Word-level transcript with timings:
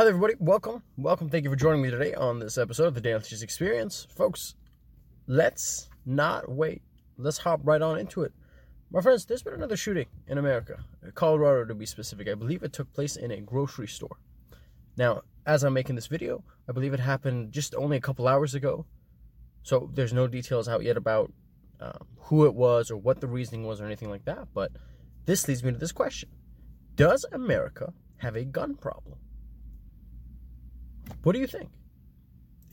Hi 0.00 0.06
everybody. 0.06 0.32
Welcome. 0.38 0.82
Welcome. 0.96 1.28
Thank 1.28 1.44
you 1.44 1.50
for 1.50 1.56
joining 1.56 1.82
me 1.82 1.90
today 1.90 2.14
on 2.14 2.38
this 2.38 2.56
episode 2.56 2.86
of 2.86 2.94
the 2.94 3.02
Just 3.02 3.42
Experience. 3.42 4.06
Folks, 4.16 4.54
let's 5.26 5.90
not 6.06 6.50
wait. 6.50 6.80
Let's 7.18 7.36
hop 7.36 7.60
right 7.64 7.82
on 7.82 7.98
into 7.98 8.22
it. 8.22 8.32
My 8.90 9.02
friends, 9.02 9.26
there's 9.26 9.42
been 9.42 9.52
another 9.52 9.76
shooting 9.76 10.06
in 10.26 10.38
America, 10.38 10.82
Colorado 11.14 11.66
to 11.66 11.74
be 11.74 11.84
specific. 11.84 12.28
I 12.28 12.34
believe 12.34 12.62
it 12.62 12.72
took 12.72 12.90
place 12.94 13.16
in 13.16 13.30
a 13.30 13.42
grocery 13.42 13.88
store. 13.88 14.16
Now, 14.96 15.20
as 15.44 15.64
I'm 15.64 15.74
making 15.74 15.96
this 15.96 16.06
video, 16.06 16.44
I 16.66 16.72
believe 16.72 16.94
it 16.94 17.00
happened 17.00 17.52
just 17.52 17.74
only 17.74 17.98
a 17.98 18.00
couple 18.00 18.26
hours 18.26 18.54
ago. 18.54 18.86
So 19.64 19.90
there's 19.92 20.14
no 20.14 20.26
details 20.26 20.66
out 20.66 20.82
yet 20.82 20.96
about 20.96 21.30
um, 21.78 22.06
who 22.20 22.46
it 22.46 22.54
was 22.54 22.90
or 22.90 22.96
what 22.96 23.20
the 23.20 23.28
reasoning 23.28 23.66
was 23.66 23.82
or 23.82 23.84
anything 23.84 24.08
like 24.08 24.24
that. 24.24 24.48
But 24.54 24.72
this 25.26 25.46
leads 25.46 25.62
me 25.62 25.72
to 25.72 25.78
this 25.78 25.92
question 25.92 26.30
Does 26.94 27.26
America 27.32 27.92
have 28.16 28.34
a 28.34 28.46
gun 28.46 28.76
problem? 28.76 29.18
What 31.22 31.32
do 31.32 31.38
you 31.38 31.46
think? 31.46 31.70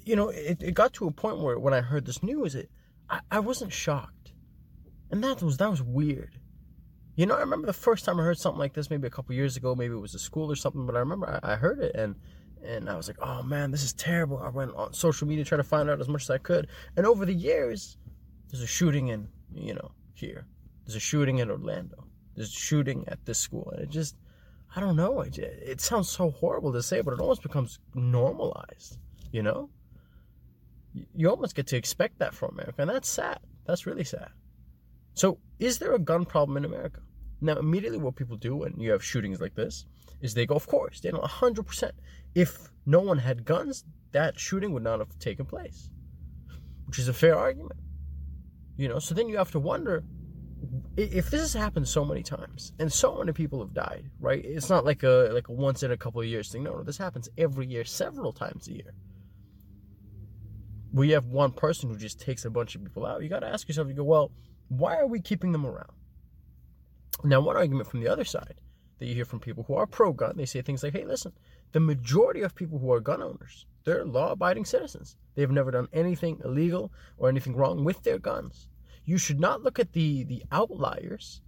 You 0.06 0.16
know, 0.16 0.30
it, 0.30 0.62
it 0.62 0.74
got 0.74 0.94
to 0.94 1.08
a 1.08 1.12
point 1.12 1.40
where 1.40 1.60
when 1.60 1.74
I 1.74 1.82
heard 1.82 2.06
this 2.06 2.24
news, 2.24 2.56
it 2.56 2.70
I, 3.10 3.20
I 3.32 3.40
wasn't 3.40 3.74
shocked. 3.74 4.34
And 5.12 5.24
that 5.24 5.42
was 5.42 5.58
that 5.58 5.70
was 5.70 5.82
weird. 5.82 6.40
You 7.16 7.26
know, 7.26 7.36
I 7.36 7.40
remember 7.40 7.68
the 7.68 7.74
first 7.74 8.06
time 8.06 8.20
I 8.20 8.24
heard 8.24 8.38
something 8.38 8.60
like 8.60 8.74
this, 8.74 8.90
maybe 8.90 9.08
a 9.08 9.12
couple 9.12 9.34
years 9.34 9.58
ago, 9.58 9.74
maybe 9.76 9.96
it 9.96 10.00
was 10.00 10.14
a 10.14 10.20
school 10.20 10.52
or 10.52 10.56
something, 10.56 10.86
but 10.86 10.96
I 10.96 11.00
remember 11.00 11.40
I, 11.44 11.54
I 11.54 11.56
heard 11.56 11.80
it 11.80 11.96
and 11.96 12.16
and 12.64 12.90
I 12.90 12.96
was 12.96 13.08
like, 13.08 13.18
oh 13.22 13.44
man, 13.44 13.72
this 13.72 13.84
is 13.84 13.94
terrible. 13.94 14.38
I 14.40 14.50
went 14.50 14.74
on 14.76 14.94
social 14.94 15.28
media 15.28 15.46
trying 15.46 15.62
to 15.62 15.68
find 15.68 15.90
out 15.90 16.02
as 16.02 16.10
much 16.10 16.24
as 16.24 16.30
I 16.30 16.38
could. 16.38 16.68
And 16.96 17.06
over 17.06 17.26
the 17.26 17.34
years, 17.34 17.98
there's 18.50 18.64
a 18.64 18.68
shooting 18.68 19.10
in, 19.10 19.28
you 19.54 19.74
know, 19.74 19.92
here. 20.14 20.48
There's 20.86 20.96
a 20.96 21.00
shooting 21.00 21.38
in 21.40 21.52
Orlando. 21.52 22.08
There's 22.36 22.50
a 22.50 22.60
shooting 22.60 23.06
at 23.08 23.26
this 23.26 23.40
school. 23.40 23.70
And 23.72 23.84
it 23.84 23.90
just, 23.90 24.16
I 24.76 24.80
don't 24.80 24.96
know. 24.96 25.22
It, 25.22 25.38
it 25.38 25.82
sounds 25.82 26.10
so 26.10 26.32
horrible 26.32 26.74
to 26.74 26.84
say, 26.84 27.02
but 27.02 27.14
it 27.14 27.20
almost 27.20 27.42
becomes 27.42 27.80
normalized, 27.96 28.98
you 29.32 29.42
know? 29.42 29.70
You 31.16 31.30
almost 31.30 31.56
get 31.56 31.68
to 31.68 31.78
expect 31.78 32.20
that 32.20 32.34
from 32.34 32.54
America. 32.54 32.82
And 32.82 32.90
that's 32.90 33.10
sad. 33.10 33.40
That's 33.66 33.86
really 33.86 34.04
sad. 34.04 34.30
So, 35.14 35.40
is 35.60 35.80
there 35.80 35.94
a 35.94 36.00
gun 36.00 36.26
problem 36.26 36.58
in 36.58 36.66
America? 36.66 37.02
Now, 37.42 37.58
immediately, 37.58 37.98
what 38.00 38.16
people 38.16 38.38
do 38.38 38.56
when 38.56 38.80
you 38.80 38.92
have 38.92 39.04
shootings 39.04 39.40
like 39.40 39.56
this 39.56 39.86
is 40.22 40.34
they 40.34 40.46
go, 40.46 40.56
of 40.56 40.68
course, 40.68 41.00
they 41.00 41.12
know 41.12 41.20
100%. 41.20 41.92
If 42.36 42.70
no 42.86 43.00
one 43.00 43.20
had 43.20 43.46
guns, 43.46 43.84
that 44.12 44.40
shooting 44.40 44.74
would 44.74 44.84
not 44.84 45.00
have 45.00 45.18
taken 45.20 45.46
place, 45.46 45.90
which 46.86 47.00
is 47.00 47.08
a 47.08 47.14
fair 47.14 47.38
argument. 47.38 47.80
You 48.78 48.88
know, 48.88 49.00
so 49.00 49.14
then 49.14 49.28
you 49.28 49.38
have 49.38 49.52
to 49.52 49.60
wonder 49.60 50.04
if 50.96 51.30
this 51.30 51.42
has 51.42 51.54
happened 51.54 51.88
so 51.88 52.04
many 52.04 52.24
times 52.24 52.74
and 52.80 52.92
so 52.92 53.18
many 53.18 53.32
people 53.32 53.60
have 53.60 53.74
died, 53.74 54.10
right? 54.20 54.44
It's 54.44 54.70
not 54.70 54.86
like 54.86 55.04
a 55.04 55.30
like 55.32 55.48
a 55.48 55.54
once 55.54 55.84
in 55.84 55.92
a 55.92 55.98
couple 55.98 56.22
of 56.22 56.28
years 56.28 56.52
thing. 56.52 56.64
No, 56.64 56.74
no, 56.74 56.84
this 56.84 56.98
happens 56.98 57.30
every 57.38 57.68
year, 57.68 57.84
several 57.86 58.34
times 58.34 58.68
a 58.68 58.74
year. 58.74 58.94
We 60.94 61.12
have 61.12 61.26
one 61.26 61.52
person 61.52 61.90
who 61.90 61.98
just 61.98 62.20
takes 62.20 62.46
a 62.46 62.50
bunch 62.50 62.76
of 62.76 62.84
people 62.84 63.06
out. 63.06 63.22
You 63.22 63.30
got 63.30 63.42
to 63.42 63.48
ask 63.48 63.68
yourself, 63.68 63.88
you 63.88 63.94
go, 63.94 64.04
well, 64.04 64.32
why 64.70 64.98
are 64.98 65.06
we 65.08 65.20
keeping 65.20 65.52
them 65.52 65.66
around? 65.66 65.92
Now, 67.24 67.42
one 67.42 67.58
argument 67.58 67.90
from 67.90 68.00
the 68.00 68.08
other 68.08 68.24
side 68.24 68.62
that 69.00 69.06
you 69.06 69.14
hear 69.14 69.26
from 69.26 69.40
people 69.40 69.64
who 69.64 69.76
are 69.76 69.86
pro 69.86 70.14
gun, 70.14 70.36
they 70.38 70.46
say 70.46 70.62
things 70.62 70.84
like, 70.84 70.94
hey, 70.94 71.06
listen, 71.06 71.34
the 71.72 71.80
majority 71.80 72.42
of 72.42 72.56
people 72.56 72.80
who 72.80 72.92
are 72.92 73.00
gun 73.00 73.22
owners, 73.22 73.66
they're 73.84 74.06
law 74.06 74.32
abiding 74.32 74.66
citizens. 74.66 75.18
They've 75.36 75.52
never 75.52 75.72
done 75.72 75.88
anything 75.94 76.42
illegal 76.44 76.92
or 77.18 77.30
anything 77.30 77.56
wrong 77.56 77.84
with 77.84 78.04
their 78.04 78.18
guns. 78.18 78.70
You 79.08 79.18
should 79.18 79.40
not 79.40 79.64
look 79.64 79.80
at 79.80 79.94
the, 79.94 80.26
the 80.26 80.44
outliers 80.52 81.42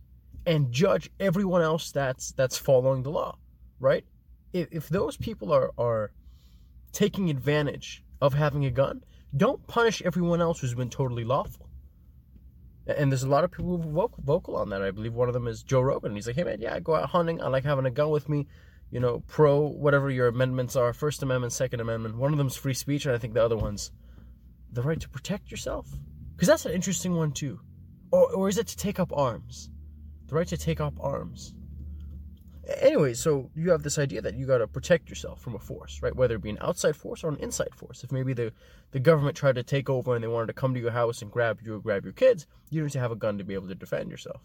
and 0.46 0.72
judge 0.72 1.12
everyone 1.20 1.62
else 1.62 1.92
that's 1.92 2.32
that's 2.32 2.58
following 2.58 3.04
the 3.04 3.12
law, 3.12 3.38
right? 3.82 4.06
If, 4.54 4.70
if 4.72 4.88
those 4.88 5.18
people 5.18 5.52
are, 5.52 5.72
are 5.78 6.14
taking 6.94 7.30
advantage 7.30 8.02
of 8.22 8.34
having 8.34 8.64
a 8.64 8.72
gun, 8.72 9.04
don't 9.36 9.68
punish 9.68 10.02
everyone 10.04 10.42
else 10.42 10.62
who's 10.62 10.74
been 10.74 10.90
totally 10.90 11.26
lawful. 11.26 11.68
And 12.88 13.12
there's 13.12 13.24
a 13.24 13.30
lot 13.30 13.44
of 13.44 13.52
people 13.52 13.78
who 13.78 14.00
are 14.00 14.08
vocal, 14.24 14.56
on 14.56 14.70
that. 14.70 14.82
I 14.82 14.92
believe 14.92 15.14
one 15.14 15.28
of 15.28 15.34
them 15.34 15.46
is 15.46 15.62
Joe 15.62 15.82
Rogan. 15.82 16.16
He's 16.16 16.28
like, 16.28 16.38
hey, 16.38 16.46
man, 16.46 16.62
yeah, 16.62 16.74
I 16.74 16.80
go 16.80 16.96
out 16.96 17.10
hunting. 17.10 17.44
I 17.44 17.50
like 17.50 17.66
having 17.66 17.86
a 17.86 17.92
gun 17.92 18.10
with 18.10 18.30
me. 18.30 18.48
You 18.90 19.02
know, 19.02 19.22
pro, 19.28 19.68
whatever 19.68 20.10
your 20.10 20.28
amendments 20.28 20.78
are 20.78 20.94
First 20.94 21.22
Amendment, 21.22 21.52
Second 21.52 21.82
Amendment. 21.82 22.16
One 22.16 22.32
of 22.32 22.38
them's 22.38 22.56
free 22.56 22.74
speech, 22.74 23.06
and 23.06 23.14
I 23.14 23.18
think 23.18 23.34
the 23.34 23.44
other 23.44 23.58
one's 23.58 23.92
the 24.72 24.82
right 24.82 25.00
to 25.02 25.10
protect 25.10 25.52
yourself. 25.52 25.90
Because 26.40 26.48
that's 26.48 26.66
an 26.66 26.72
interesting 26.72 27.16
one, 27.16 27.34
too. 27.34 27.60
Or, 28.12 28.34
or 28.34 28.50
is 28.50 28.58
it 28.58 28.68
to 28.68 28.78
take 28.78 29.00
up 29.00 29.12
arms? 29.14 29.70
The 30.28 30.36
right 30.36 30.48
to 30.48 30.58
take 30.58 30.80
up 30.80 30.94
arms 31.02 31.54
anyway, 32.78 33.14
so 33.14 33.50
you 33.56 33.72
have 33.72 33.84
this 33.84 33.98
idea 33.98 34.22
that 34.22 34.36
you 34.36 34.46
got 34.46 34.60
to 34.60 34.68
protect 34.68 35.10
yourself 35.10 35.42
from 35.42 35.56
a 35.56 35.60
force, 35.60 36.02
right? 36.02 36.16
Whether 36.16 36.36
it 36.36 36.42
be 36.42 36.50
an 36.50 36.58
outside 36.62 36.96
force 36.96 37.24
or 37.24 37.30
an 37.30 37.38
inside 37.38 37.74
force. 37.76 38.04
If 38.04 38.12
maybe 38.12 38.34
the, 38.34 38.54
the 38.92 39.00
government 39.00 39.36
tried 39.36 39.56
to 39.56 39.64
take 39.64 39.90
over 39.90 40.16
and 40.16 40.24
they 40.24 40.28
wanted 40.28 40.48
to 40.48 40.54
come 40.54 40.74
to 40.74 40.80
your 40.80 40.92
house 40.92 41.22
and 41.22 41.32
grab 41.32 41.60
you 41.64 41.76
or 41.76 41.80
grab 41.80 42.04
your 42.04 42.14
kids, 42.14 42.48
you 42.70 42.84
need 42.84 42.92
to 42.92 43.00
have 43.00 43.12
a 43.12 43.16
gun 43.16 43.38
to 43.38 43.44
be 43.44 43.54
able 43.54 43.68
to 43.68 43.76
defend 43.76 44.10
yourself. 44.12 44.42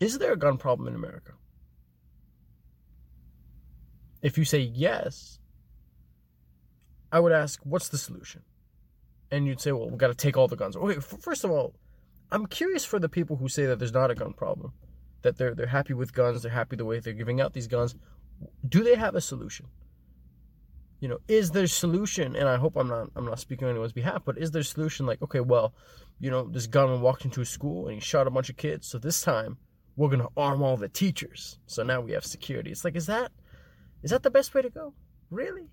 Is 0.00 0.18
there 0.18 0.32
a 0.32 0.36
gun 0.36 0.58
problem 0.58 0.88
in 0.88 0.96
America? 0.96 1.32
If 4.22 4.38
you 4.38 4.44
say 4.44 4.60
yes, 4.60 5.38
I 7.10 7.20
would 7.20 7.32
ask, 7.32 7.60
what's 7.64 7.88
the 7.88 7.98
solution? 7.98 8.42
and 9.32 9.46
you'd 9.46 9.60
say, 9.60 9.72
well, 9.72 9.88
we've 9.88 9.98
got 9.98 10.08
to 10.08 10.14
take 10.14 10.36
all 10.36 10.46
the 10.46 10.56
guns. 10.56 10.76
Okay, 10.76 11.00
first 11.00 11.42
of 11.42 11.50
all, 11.50 11.74
I'm 12.30 12.46
curious 12.46 12.84
for 12.84 13.00
the 13.00 13.08
people 13.08 13.36
who 13.36 13.48
say 13.48 13.64
that 13.66 13.78
there's 13.78 13.92
not 13.92 14.10
a 14.10 14.14
gun 14.14 14.34
problem, 14.34 14.72
that 15.22 15.38
they're 15.38 15.54
they're 15.54 15.66
happy 15.66 15.94
with 15.94 16.12
guns, 16.12 16.42
they're 16.42 16.52
happy 16.52 16.76
the 16.76 16.84
way 16.84 17.00
they're 17.00 17.14
giving 17.14 17.40
out 17.40 17.54
these 17.54 17.66
guns. 17.66 17.96
Do 18.68 18.84
they 18.84 18.94
have 18.94 19.14
a 19.14 19.20
solution? 19.20 19.66
You 21.00 21.08
know, 21.08 21.18
is 21.28 21.50
there 21.50 21.64
a 21.64 21.68
solution? 21.68 22.36
And 22.36 22.48
I 22.48 22.56
hope 22.56 22.76
I'm 22.76 22.88
not 22.88 23.08
I'm 23.16 23.24
not 23.24 23.40
speaking 23.40 23.66
on 23.66 23.70
anyone's 23.70 23.92
behalf, 23.92 24.22
but 24.24 24.38
is 24.38 24.50
there 24.50 24.60
a 24.60 24.64
solution 24.64 25.06
like, 25.06 25.22
okay, 25.22 25.40
well, 25.40 25.74
you 26.20 26.30
know, 26.30 26.44
this 26.44 26.66
gunman 26.66 27.00
walked 27.00 27.24
into 27.24 27.40
a 27.40 27.46
school 27.46 27.86
and 27.86 27.94
he 27.94 28.00
shot 28.00 28.26
a 28.26 28.30
bunch 28.30 28.50
of 28.50 28.56
kids, 28.56 28.86
so 28.86 28.98
this 28.98 29.22
time 29.22 29.56
we're 29.96 30.10
gonna 30.10 30.28
arm 30.36 30.62
all 30.62 30.76
the 30.76 30.88
teachers. 30.88 31.58
So 31.66 31.82
now 31.82 32.02
we 32.02 32.12
have 32.12 32.24
security. 32.24 32.70
It's 32.70 32.84
like, 32.84 32.96
is 32.96 33.06
that 33.06 33.32
is 34.02 34.10
that 34.10 34.22
the 34.22 34.30
best 34.30 34.54
way 34.54 34.62
to 34.62 34.70
go? 34.70 34.94
Really? 35.30 35.70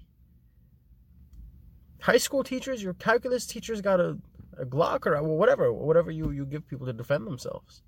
high 2.02 2.18
school 2.18 2.44
teachers, 2.44 2.82
your 2.82 2.94
calculus 2.94 3.46
teachers 3.46 3.82
got 3.82 4.00
a, 4.00 4.18
a 4.58 4.66
Glock 4.66 5.06
or 5.06 5.22
whatever, 5.24 5.72
whatever 5.72 6.12
you, 6.12 6.32
you 6.32 6.46
give 6.46 6.68
people 6.68 6.86
to 6.86 6.94
defend 6.94 7.28
themselves. 7.28 7.84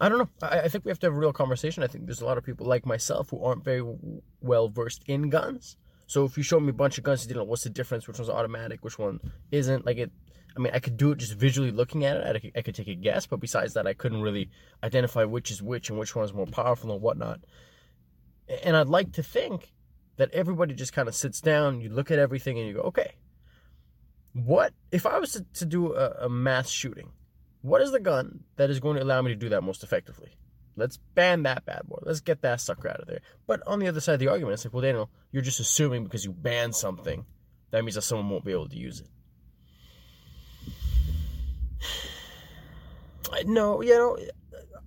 I 0.00 0.08
don't 0.08 0.18
know. 0.18 0.28
I, 0.42 0.60
I, 0.60 0.68
think 0.68 0.84
we 0.84 0.90
have 0.90 1.00
to 1.00 1.06
have 1.06 1.14
a 1.14 1.18
real 1.18 1.32
conversation. 1.32 1.82
I 1.82 1.88
think 1.88 2.06
there's 2.06 2.20
a 2.20 2.24
lot 2.24 2.38
of 2.38 2.44
people 2.44 2.66
like 2.66 2.86
myself 2.86 3.30
who 3.30 3.42
aren't 3.42 3.64
very 3.64 3.82
well 4.40 4.68
versed 4.68 5.02
in 5.06 5.28
guns. 5.28 5.76
So 6.06 6.24
if 6.24 6.36
you 6.36 6.44
show 6.44 6.60
me 6.60 6.70
a 6.70 6.72
bunch 6.72 6.98
of 6.98 7.04
guns, 7.04 7.24
you 7.24 7.28
didn't 7.28 7.38
know 7.38 7.50
what's 7.50 7.64
the 7.64 7.70
difference, 7.70 8.06
which 8.06 8.16
one's 8.16 8.30
automatic, 8.30 8.84
which 8.84 8.96
one 8.98 9.18
isn't. 9.50 9.84
Like 9.84 9.98
it, 9.98 10.12
I 10.58 10.60
mean, 10.60 10.72
I 10.74 10.80
could 10.80 10.96
do 10.96 11.12
it 11.12 11.18
just 11.18 11.34
visually 11.34 11.70
looking 11.70 12.04
at 12.04 12.16
it. 12.16 12.36
I 12.36 12.38
could, 12.40 12.52
I 12.56 12.62
could 12.62 12.74
take 12.74 12.88
a 12.88 12.94
guess, 12.94 13.26
but 13.26 13.38
besides 13.38 13.74
that, 13.74 13.86
I 13.86 13.94
couldn't 13.94 14.22
really 14.22 14.50
identify 14.82 15.22
which 15.22 15.52
is 15.52 15.62
which 15.62 15.88
and 15.88 15.98
which 15.98 16.16
one 16.16 16.24
is 16.24 16.34
more 16.34 16.46
powerful 16.46 16.90
and 16.90 17.00
whatnot. 17.00 17.40
And 18.64 18.76
I'd 18.76 18.88
like 18.88 19.12
to 19.12 19.22
think 19.22 19.72
that 20.16 20.32
everybody 20.32 20.74
just 20.74 20.92
kind 20.92 21.06
of 21.06 21.14
sits 21.14 21.40
down, 21.40 21.80
you 21.80 21.90
look 21.90 22.10
at 22.10 22.18
everything, 22.18 22.58
and 22.58 22.66
you 22.66 22.74
go, 22.74 22.80
okay, 22.80 23.12
what 24.32 24.74
if 24.90 25.06
I 25.06 25.20
was 25.20 25.32
to, 25.32 25.46
to 25.54 25.64
do 25.64 25.94
a, 25.94 26.24
a 26.24 26.28
mass 26.28 26.68
shooting? 26.68 27.12
What 27.62 27.80
is 27.80 27.92
the 27.92 28.00
gun 28.00 28.40
that 28.56 28.68
is 28.68 28.80
going 28.80 28.96
to 28.96 29.04
allow 29.04 29.22
me 29.22 29.30
to 29.30 29.36
do 29.36 29.50
that 29.50 29.62
most 29.62 29.84
effectively? 29.84 30.30
Let's 30.74 30.96
ban 31.14 31.44
that 31.44 31.66
bad 31.66 31.82
boy. 31.86 31.98
Let's 32.02 32.20
get 32.20 32.42
that 32.42 32.60
sucker 32.60 32.88
out 32.88 33.00
of 33.00 33.06
there. 33.06 33.20
But 33.46 33.62
on 33.64 33.78
the 33.78 33.86
other 33.86 34.00
side 34.00 34.14
of 34.14 34.20
the 34.20 34.28
argument, 34.28 34.54
it's 34.54 34.64
like, 34.64 34.74
well, 34.74 34.82
Daniel, 34.82 35.08
you're 35.30 35.42
just 35.42 35.60
assuming 35.60 36.02
because 36.02 36.24
you 36.24 36.32
ban 36.32 36.72
something, 36.72 37.26
that 37.70 37.84
means 37.84 37.94
that 37.94 38.02
someone 38.02 38.28
won't 38.28 38.44
be 38.44 38.52
able 38.52 38.68
to 38.68 38.76
use 38.76 39.00
it. 39.00 39.08
No, 43.44 43.82
you 43.82 43.94
know, 43.94 44.18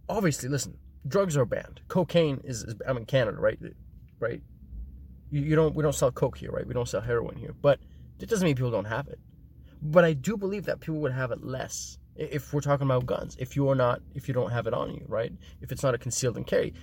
obviously, 0.10 0.50
listen, 0.50 0.78
drugs 1.08 1.38
are 1.38 1.46
banned. 1.46 1.82
Cocaine 1.88 2.42
is, 2.44 2.64
is 2.64 2.76
I'm 2.88 2.98
in 2.98 3.06
Canada, 3.06 3.38
right? 3.40 3.60
Right? 4.20 4.42
You, 5.30 5.42
you 5.42 5.56
don't 5.56 5.76
we 5.76 5.84
don't 5.84 5.96
sell 5.96 6.12
coke 6.12 6.38
here, 6.38 6.52
right? 6.52 6.66
We 6.66 6.74
don't 6.74 6.88
sell 6.88 7.02
heroin 7.02 7.38
here. 7.38 7.54
But 7.60 7.80
it 8.20 8.30
doesn't 8.30 8.46
mean 8.46 8.56
people 8.56 8.72
don't 8.72 8.86
have 8.86 9.08
it. 9.08 9.20
But 9.82 10.06
I 10.06 10.14
do 10.14 10.38
believe 10.38 10.66
that 10.66 10.80
people 10.80 11.00
would 11.02 11.12
have 11.12 11.32
it 11.32 11.44
less 11.44 11.98
if 12.16 12.54
we're 12.54 12.62
talking 12.62 12.86
about 12.86 13.06
guns. 13.06 13.36
If 13.40 13.56
you 13.56 13.70
are 13.70 13.76
not, 13.76 14.02
if 14.14 14.28
you 14.28 14.34
don't 14.34 14.52
have 14.52 14.68
it 14.68 14.74
on 14.74 14.94
you, 14.94 15.06
right? 15.08 15.32
If 15.62 15.72
it's 15.72 15.84
not 15.84 15.96
a 15.96 15.98
concealed 15.98 16.38
and 16.38 16.46
carry. 16.46 16.74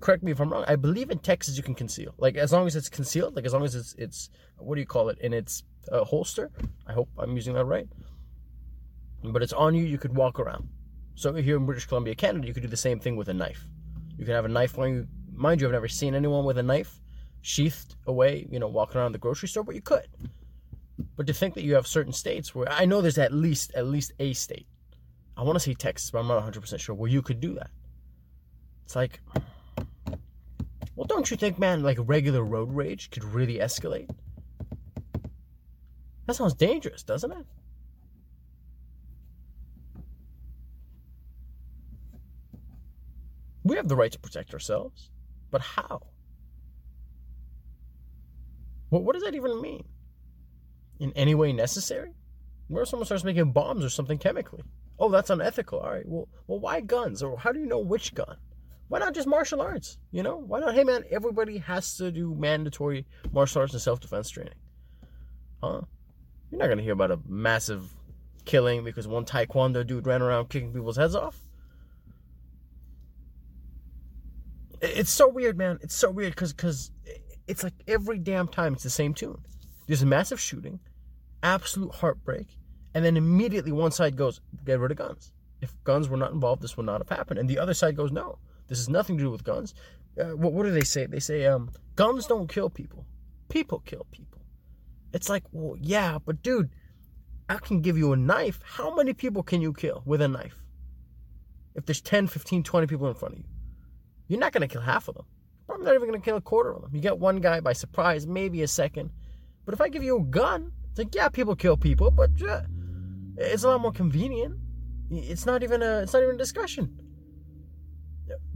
Correct 0.00 0.22
me 0.22 0.32
if 0.32 0.40
I'm 0.40 0.52
wrong. 0.52 0.64
I 0.68 0.76
believe 0.76 1.10
in 1.10 1.18
Texas 1.18 1.56
you 1.56 1.62
can 1.62 1.74
conceal, 1.74 2.14
like 2.18 2.36
as 2.36 2.52
long 2.52 2.66
as 2.66 2.76
it's 2.76 2.90
concealed, 2.90 3.36
like 3.36 3.46
as 3.46 3.54
long 3.54 3.64
as 3.64 3.74
it's 3.74 3.94
it's 3.96 4.30
what 4.58 4.74
do 4.74 4.80
you 4.80 4.86
call 4.86 5.08
it 5.08 5.18
in 5.18 5.32
its 5.32 5.62
uh, 5.90 6.04
holster. 6.04 6.50
I 6.86 6.92
hope 6.92 7.08
I'm 7.18 7.34
using 7.34 7.54
that 7.54 7.64
right. 7.64 7.88
But 9.24 9.42
it's 9.42 9.52
on 9.52 9.74
you. 9.74 9.84
You 9.84 9.98
could 9.98 10.14
walk 10.14 10.38
around. 10.38 10.68
So 11.14 11.32
here 11.34 11.56
in 11.56 11.66
British 11.66 11.86
Columbia, 11.86 12.14
Canada, 12.14 12.46
you 12.46 12.54
could 12.54 12.62
do 12.62 12.68
the 12.68 12.76
same 12.76 13.00
thing 13.00 13.16
with 13.16 13.28
a 13.28 13.34
knife. 13.34 13.66
You 14.16 14.24
could 14.24 14.34
have 14.34 14.44
a 14.44 14.48
knife. 14.48 14.76
Mind 14.76 15.60
you, 15.60 15.66
I've 15.66 15.72
never 15.72 15.88
seen 15.88 16.14
anyone 16.14 16.44
with 16.44 16.58
a 16.58 16.62
knife 16.62 17.00
sheathed 17.42 17.96
away, 18.06 18.46
you 18.50 18.58
know, 18.58 18.68
walking 18.68 19.00
around 19.00 19.12
the 19.12 19.18
grocery 19.18 19.48
store, 19.48 19.64
but 19.64 19.74
you 19.74 19.82
could. 19.82 20.08
But 21.16 21.26
to 21.26 21.32
think 21.34 21.54
that 21.54 21.62
you 21.62 21.74
have 21.74 21.86
certain 21.86 22.12
states 22.12 22.54
where 22.54 22.70
I 22.70 22.84
know 22.84 23.00
there's 23.00 23.18
at 23.18 23.32
least 23.32 23.72
at 23.74 23.86
least 23.86 24.12
a 24.18 24.32
state. 24.32 24.66
I 25.36 25.42
want 25.42 25.56
to 25.56 25.60
say 25.60 25.74
Texas, 25.74 26.10
but 26.10 26.20
I'm 26.20 26.28
not 26.28 26.44
100% 26.44 26.78
sure 26.78 26.94
where 26.94 27.10
you 27.10 27.22
could 27.22 27.40
do 27.40 27.54
that. 27.54 27.70
It's 28.84 28.94
like 28.94 29.20
well, 30.96 31.06
don't 31.06 31.28
you 31.30 31.36
think, 31.36 31.58
man, 31.58 31.82
like 31.82 31.98
regular 32.00 32.44
road 32.44 32.72
rage 32.72 33.10
could 33.10 33.24
really 33.24 33.58
escalate? 33.58 34.08
That 36.26 36.36
sounds 36.36 36.54
dangerous, 36.54 37.02
doesn't 37.02 37.32
it? 37.32 37.44
We 43.64 43.76
have 43.76 43.88
the 43.88 43.96
right 43.96 44.12
to 44.12 44.18
protect 44.18 44.52
ourselves, 44.52 45.10
but 45.50 45.60
how? 45.60 46.02
Well, 48.90 49.02
what 49.02 49.14
does 49.14 49.24
that 49.24 49.34
even 49.34 49.60
mean? 49.60 49.84
In 51.00 51.12
any 51.16 51.34
way 51.34 51.52
necessary? 51.52 52.12
What 52.68 52.82
if 52.82 52.88
someone 52.88 53.06
starts 53.06 53.24
making 53.24 53.52
bombs 53.52 53.84
or 53.84 53.90
something 53.90 54.18
chemically? 54.18 54.62
Oh, 54.98 55.10
that's 55.10 55.30
unethical. 55.30 55.80
All 55.80 55.90
right. 55.90 56.06
Well, 56.06 56.28
well, 56.46 56.60
why 56.60 56.80
guns? 56.80 57.22
Or 57.22 57.36
how 57.36 57.52
do 57.52 57.58
you 57.58 57.66
know 57.66 57.80
which 57.80 58.14
gun? 58.14 58.36
Why 58.88 58.98
not 58.98 59.14
just 59.14 59.26
martial 59.26 59.60
arts? 59.60 59.98
You 60.12 60.22
know, 60.22 60.36
why 60.36 60.60
not? 60.60 60.74
Hey, 60.74 60.84
man, 60.84 61.04
everybody 61.10 61.58
has 61.58 61.96
to 61.96 62.12
do 62.12 62.34
mandatory 62.34 63.06
martial 63.32 63.62
arts 63.62 63.72
and 63.72 63.82
self-defense 63.82 64.30
training. 64.30 64.54
Huh? 65.62 65.80
You're 66.50 66.60
not 66.60 66.68
gonna 66.68 66.82
hear 66.82 66.92
about 66.92 67.10
a 67.10 67.18
massive 67.26 67.92
killing 68.44 68.84
because 68.84 69.08
one 69.08 69.24
taekwondo 69.24 69.86
dude 69.86 70.06
ran 70.06 70.22
around 70.22 70.50
kicking 70.50 70.72
people's 70.72 70.96
heads 70.96 71.16
off. 71.16 71.40
It's 74.84 75.10
so 75.10 75.28
weird, 75.28 75.56
man. 75.56 75.78
It's 75.82 75.94
so 75.94 76.10
weird 76.10 76.32
because 76.34 76.52
because 76.52 76.90
it's 77.46 77.62
like 77.62 77.74
every 77.86 78.18
damn 78.18 78.48
time 78.48 78.74
it's 78.74 78.82
the 78.82 78.90
same 78.90 79.14
tune. 79.14 79.42
There's 79.86 80.02
a 80.02 80.06
massive 80.06 80.40
shooting, 80.40 80.80
absolute 81.42 81.94
heartbreak, 81.94 82.56
and 82.94 83.04
then 83.04 83.16
immediately 83.16 83.72
one 83.72 83.92
side 83.92 84.16
goes, 84.16 84.40
"Get 84.64 84.78
rid 84.80 84.90
of 84.90 84.98
guns." 84.98 85.32
If 85.60 85.82
guns 85.84 86.08
were 86.08 86.16
not 86.16 86.32
involved, 86.32 86.62
this 86.62 86.76
would 86.76 86.86
not 86.86 87.00
have 87.00 87.16
happened, 87.16 87.38
and 87.38 87.48
the 87.48 87.58
other 87.58 87.74
side 87.74 87.96
goes, 87.96 88.12
"No, 88.12 88.38
this 88.68 88.78
has 88.78 88.88
nothing 88.88 89.18
to 89.18 89.24
do 89.24 89.30
with 89.30 89.44
guns." 89.44 89.74
Uh, 90.18 90.36
what, 90.36 90.52
what 90.52 90.64
do 90.64 90.70
they 90.70 90.84
say? 90.84 91.06
They 91.06 91.20
say, 91.20 91.46
um, 91.46 91.70
"Guns 91.96 92.26
don't 92.26 92.48
kill 92.48 92.70
people; 92.70 93.06
people 93.48 93.80
kill 93.80 94.06
people." 94.10 94.34
It's 95.14 95.28
like, 95.28 95.44
well, 95.52 95.76
yeah, 95.80 96.18
but 96.18 96.42
dude, 96.42 96.70
I 97.48 97.56
can 97.58 97.80
give 97.80 97.96
you 97.96 98.12
a 98.12 98.16
knife. 98.16 98.58
How 98.64 98.92
many 98.94 99.12
people 99.12 99.44
can 99.44 99.60
you 99.60 99.72
kill 99.72 100.02
with 100.04 100.20
a 100.20 100.26
knife? 100.26 100.64
If 101.76 101.86
there's 101.86 102.00
10, 102.00 102.26
15, 102.26 102.64
20 102.64 102.86
people 102.88 103.06
in 103.06 103.14
front 103.14 103.34
of 103.34 103.38
you, 103.38 103.44
you're 104.28 104.40
not 104.40 104.52
going 104.52 104.66
to 104.66 104.72
kill 104.72 104.82
half 104.82 105.08
of 105.08 105.14
them. 105.14 105.26
I'm 105.68 105.82
not 105.82 105.94
even 105.94 106.08
going 106.08 106.20
to 106.20 106.24
kill 106.24 106.36
a 106.36 106.42
quarter 106.42 106.74
of 106.74 106.82
them. 106.82 106.90
You 106.94 107.00
get 107.00 107.18
one 107.18 107.40
guy 107.40 107.60
by 107.60 107.72
surprise, 107.72 108.26
maybe 108.26 108.62
a 108.62 108.68
second. 108.68 109.10
But 109.64 109.74
if 109.74 109.80
I 109.80 109.88
give 109.88 110.02
you 110.02 110.18
a 110.18 110.24
gun, 110.24 110.72
it's 110.90 110.98
like, 110.98 111.14
yeah, 111.14 111.28
people 111.28 111.56
kill 111.56 111.76
people, 111.76 112.10
but 112.10 112.30
it's 113.36 113.64
a 113.64 113.68
lot 113.68 113.80
more 113.80 113.92
convenient. 113.92 114.56
It's 115.10 115.46
not 115.46 115.62
even 115.62 115.82
a, 115.82 116.00
it's 116.00 116.12
not 116.12 116.22
even 116.22 116.34
a 116.34 116.38
discussion. 116.38 116.98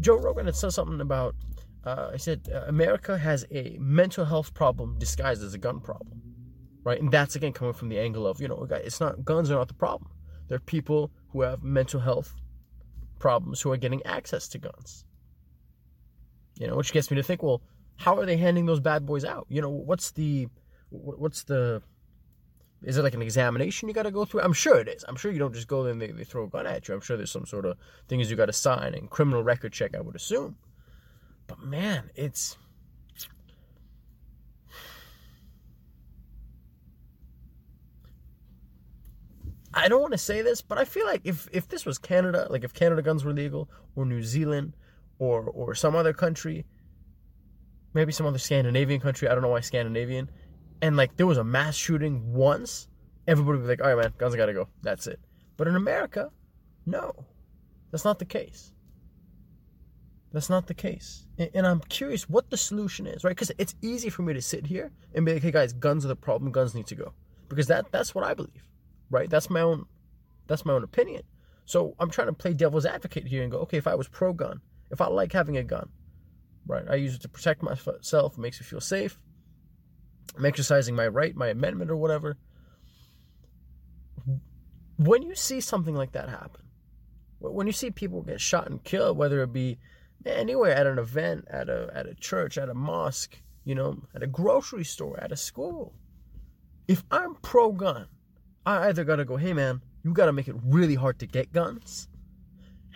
Joe 0.00 0.16
Rogan 0.16 0.46
had 0.46 0.56
said 0.56 0.72
something 0.72 1.00
about, 1.00 1.34
uh, 1.84 2.10
I 2.12 2.16
said, 2.16 2.48
uh, 2.52 2.64
America 2.66 3.16
has 3.16 3.46
a 3.50 3.76
mental 3.80 4.24
health 4.24 4.52
problem 4.54 4.98
disguised 4.98 5.42
as 5.42 5.54
a 5.54 5.58
gun 5.58 5.80
problem 5.80 6.18
right? 6.88 7.02
And 7.02 7.10
that's 7.10 7.36
again 7.36 7.52
coming 7.52 7.74
from 7.74 7.90
the 7.90 7.98
angle 7.98 8.26
of 8.26 8.40
you 8.40 8.48
know, 8.48 8.66
it's 8.70 8.98
not 9.00 9.22
guns 9.22 9.50
are 9.50 9.56
not 9.56 9.68
the 9.68 9.74
problem. 9.74 10.10
There 10.48 10.56
are 10.56 10.60
people 10.60 11.10
who 11.30 11.42
have 11.42 11.62
mental 11.62 12.00
health 12.00 12.34
problems 13.18 13.60
who 13.60 13.70
are 13.72 13.76
getting 13.76 14.02
access 14.04 14.48
to 14.48 14.58
guns. 14.58 15.04
You 16.58 16.66
know, 16.66 16.76
which 16.76 16.92
gets 16.92 17.10
me 17.10 17.16
to 17.16 17.22
think, 17.22 17.42
well, 17.42 17.62
how 17.96 18.18
are 18.18 18.26
they 18.26 18.36
handing 18.36 18.66
those 18.66 18.80
bad 18.80 19.06
boys 19.06 19.24
out? 19.24 19.46
You 19.48 19.62
know, 19.62 19.70
what's 19.70 20.10
the 20.10 20.48
what's 20.90 21.44
the 21.44 21.82
is 22.82 22.96
it 22.96 23.02
like 23.02 23.14
an 23.14 23.22
examination 23.22 23.88
you 23.88 23.94
got 23.94 24.04
to 24.04 24.10
go 24.10 24.24
through? 24.24 24.42
I'm 24.42 24.52
sure 24.52 24.78
it 24.78 24.88
is. 24.88 25.04
I'm 25.08 25.16
sure 25.16 25.32
you 25.32 25.38
don't 25.38 25.54
just 25.54 25.68
go 25.68 25.82
there 25.82 25.92
and 25.92 26.00
they, 26.00 26.12
they 26.12 26.24
throw 26.24 26.44
a 26.44 26.48
gun 26.48 26.66
at 26.66 26.86
you. 26.86 26.94
I'm 26.94 27.00
sure 27.00 27.16
there's 27.16 27.30
some 27.30 27.46
sort 27.46 27.64
of 27.64 27.76
things 28.08 28.30
you 28.30 28.36
got 28.36 28.46
to 28.46 28.52
sign 28.52 28.94
and 28.94 29.10
criminal 29.10 29.42
record 29.42 29.72
check, 29.72 29.94
I 29.96 30.00
would 30.00 30.14
assume. 30.14 30.56
But 31.46 31.60
man, 31.62 32.10
it's 32.14 32.56
I 39.74 39.88
don't 39.88 40.00
want 40.00 40.12
to 40.12 40.18
say 40.18 40.42
this, 40.42 40.60
but 40.60 40.78
I 40.78 40.84
feel 40.84 41.06
like 41.06 41.22
if 41.24 41.48
if 41.52 41.68
this 41.68 41.84
was 41.84 41.98
Canada, 41.98 42.46
like 42.50 42.64
if 42.64 42.74
Canada 42.74 43.02
guns 43.02 43.24
were 43.24 43.32
legal, 43.32 43.68
or 43.96 44.04
New 44.04 44.22
Zealand, 44.22 44.74
or 45.18 45.42
or 45.44 45.74
some 45.74 45.94
other 45.94 46.12
country, 46.12 46.66
maybe 47.94 48.12
some 48.12 48.26
other 48.26 48.38
Scandinavian 48.38 49.00
country, 49.00 49.28
I 49.28 49.34
don't 49.34 49.42
know 49.42 49.48
why 49.48 49.60
Scandinavian, 49.60 50.30
and 50.82 50.96
like 50.96 51.16
there 51.16 51.26
was 51.26 51.38
a 51.38 51.44
mass 51.44 51.74
shooting 51.74 52.32
once, 52.32 52.88
everybody 53.26 53.58
would 53.58 53.64
be 53.64 53.68
like, 53.68 53.82
all 53.82 53.94
right, 53.94 54.02
man, 54.02 54.14
guns 54.18 54.34
gotta 54.36 54.52
go. 54.52 54.68
That's 54.82 55.06
it. 55.06 55.20
But 55.56 55.68
in 55.68 55.76
America, 55.76 56.30
no, 56.86 57.12
that's 57.90 58.04
not 58.04 58.18
the 58.18 58.24
case. 58.24 58.72
That's 60.30 60.50
not 60.50 60.66
the 60.66 60.74
case. 60.74 61.26
And, 61.38 61.50
and 61.54 61.66
I'm 61.66 61.80
curious 61.80 62.28
what 62.28 62.50
the 62.50 62.56
solution 62.56 63.06
is, 63.06 63.24
right? 63.24 63.30
Because 63.30 63.50
it's 63.58 63.74
easy 63.80 64.10
for 64.10 64.22
me 64.22 64.34
to 64.34 64.42
sit 64.42 64.66
here 64.66 64.92
and 65.14 65.24
be 65.24 65.32
like, 65.32 65.42
hey 65.42 65.50
guys, 65.50 65.72
guns 65.72 66.04
are 66.04 66.08
the 66.08 66.16
problem. 66.16 66.52
Guns 66.52 66.74
need 66.74 66.86
to 66.88 66.94
go. 66.94 67.12
Because 67.48 67.66
that 67.68 67.90
that's 67.90 68.14
what 68.14 68.24
I 68.24 68.34
believe 68.34 68.68
right? 69.10 69.28
That's 69.28 69.50
my 69.50 69.60
own 69.60 69.86
that's 70.46 70.64
my 70.64 70.72
own 70.72 70.84
opinion. 70.84 71.22
So 71.64 71.94
I'm 71.98 72.10
trying 72.10 72.28
to 72.28 72.32
play 72.32 72.54
devil's 72.54 72.86
advocate 72.86 73.26
here 73.26 73.42
and 73.42 73.52
go, 73.52 73.58
okay, 73.58 73.76
if 73.76 73.86
I 73.86 73.94
was 73.94 74.08
pro 74.08 74.32
gun, 74.32 74.60
if 74.90 75.00
I 75.00 75.08
like 75.08 75.32
having 75.32 75.56
a 75.56 75.64
gun, 75.64 75.88
right? 76.66 76.84
I 76.88 76.96
use 76.96 77.14
it 77.14 77.22
to 77.22 77.28
protect 77.28 77.62
myself, 77.62 78.34
it 78.34 78.40
makes 78.40 78.60
me 78.60 78.64
feel 78.64 78.80
safe. 78.80 79.18
I'm 80.36 80.44
exercising 80.44 80.94
my 80.94 81.08
right, 81.08 81.34
my 81.34 81.48
amendment 81.48 81.90
or 81.90 81.96
whatever. 81.96 82.36
When 84.96 85.22
you 85.22 85.34
see 85.34 85.60
something 85.60 85.94
like 85.94 86.12
that 86.12 86.28
happen, 86.28 86.62
when 87.38 87.66
you 87.66 87.72
see 87.72 87.90
people 87.90 88.22
get 88.22 88.40
shot 88.40 88.68
and 88.68 88.82
killed, 88.82 89.16
whether 89.16 89.42
it 89.42 89.52
be 89.52 89.78
anywhere 90.26 90.74
at 90.74 90.86
an 90.86 90.98
event, 90.98 91.44
at 91.48 91.68
a 91.68 91.90
at 91.94 92.06
a 92.06 92.14
church, 92.14 92.58
at 92.58 92.68
a 92.68 92.74
mosque, 92.74 93.40
you 93.64 93.74
know, 93.74 94.02
at 94.14 94.22
a 94.22 94.26
grocery 94.26 94.84
store, 94.84 95.18
at 95.20 95.30
a 95.30 95.36
school, 95.36 95.94
if 96.88 97.04
I'm 97.10 97.36
pro 97.36 97.70
gun, 97.70 98.06
I 98.66 98.88
either 98.88 99.04
gotta 99.04 99.24
go, 99.24 99.36
hey 99.36 99.52
man, 99.52 99.82
you 100.02 100.12
gotta 100.12 100.32
make 100.32 100.48
it 100.48 100.56
really 100.64 100.96
hard 100.96 101.20
to 101.20 101.26
get 101.26 101.52
guns. 101.52 102.08